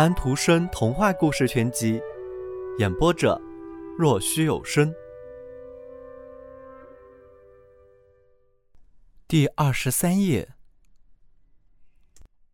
[0.00, 2.00] 安徒生童话故事全集，
[2.78, 3.38] 演播者：
[3.98, 4.90] 若虚有声。
[9.28, 10.54] 第二十三页。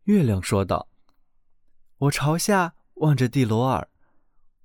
[0.06, 0.88] 月亮说道
[1.98, 3.88] ：“我朝下望着蒂罗尔，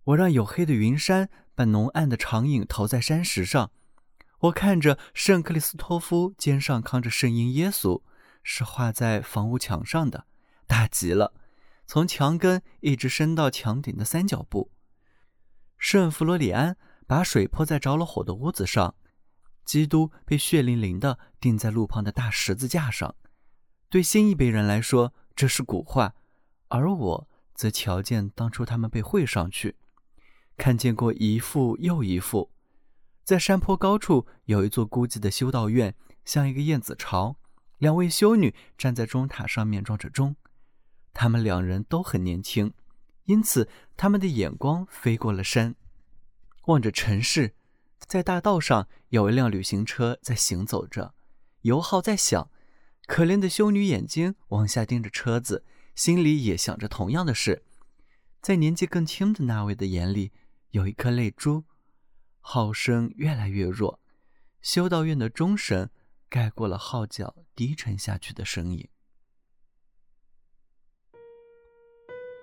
[0.06, 3.70] 我让黝黑的云山把浓暗的长影投在山石上。
[4.40, 8.02] 我看着圣克里斯托夫肩上扛着圣婴耶稣，
[8.42, 10.26] 是画在房屋墙上的，
[10.66, 11.36] 大极了。”
[11.92, 14.72] 从墙根一直伸到墙顶的三角部，
[15.78, 18.96] 圣弗罗里安把水泼在着了火的屋子上，
[19.66, 23.14] 基督被血淋淋地钉在路旁的大十字架上。
[23.90, 26.16] 对新一辈人来说，这是古话，
[26.70, 29.76] 而我则瞧见当初他们被绘上去，
[30.56, 32.52] 看见过一幅又一幅。
[33.26, 37.36] 在山坡高处有一座孤寂的修道院，像一个燕子巢，
[37.80, 40.38] 两位修女站在钟塔上面装着钟。
[41.22, 42.74] 他们两人都很年轻，
[43.26, 45.76] 因此他们的眼光飞过了山，
[46.66, 47.54] 望着城市。
[48.00, 51.14] 在大道上有一辆旅行车在行走着，
[51.62, 52.50] 油耗在响。
[53.06, 57.64] 可怜的修女眼睛往下盯着车子，心里也想着同样的事。
[58.42, 60.32] 在年纪更轻的那位的眼里，
[60.72, 61.66] 有一颗泪珠。
[62.40, 64.00] 号声越来越弱，
[64.64, 65.88] 修道院的钟声
[66.28, 68.90] 盖过了号角低沉下去的声音。